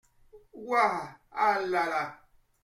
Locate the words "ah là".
1.31-1.85